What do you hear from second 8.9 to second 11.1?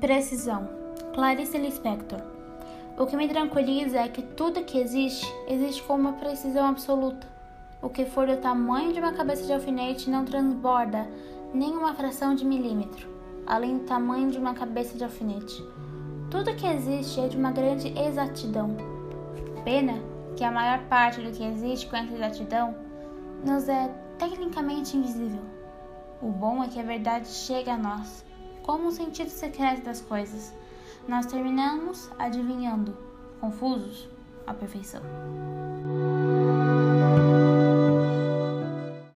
de uma cabeça de alfinete não transborda